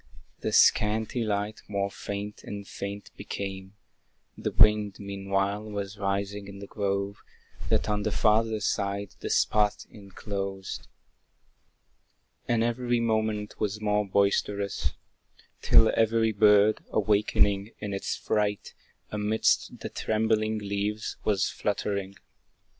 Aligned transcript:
The 0.39 0.51
scanty 0.51 1.23
light 1.23 1.61
more 1.67 1.91
faint 1.91 2.43
and 2.43 2.67
faint 2.67 3.11
became; 3.17 3.75
The 4.35 4.51
wind, 4.51 4.95
meanwhile, 4.97 5.61
was 5.69 5.99
rising 5.99 6.47
in 6.47 6.57
the 6.57 6.65
grove, 6.65 7.17
That 7.69 7.87
on 7.87 8.01
the 8.01 8.09
farther 8.11 8.61
side 8.61 9.13
the 9.19 9.29
spot 9.29 9.85
enclosed; 9.91 10.87
And, 12.47 12.63
every 12.63 12.99
moment, 12.99 13.59
was 13.59 13.79
more 13.79 14.07
boisterous; 14.07 14.93
Till 15.61 15.91
every 15.95 16.31
bird, 16.31 16.83
awaking 16.89 17.69
in 17.77 17.93
its 17.93 18.15
fright, 18.17 18.73
Amidst 19.11 19.81
the 19.81 19.89
trembling 19.89 20.57
leaves 20.57 21.17
was 21.23 21.47
fluttering. 21.51 22.15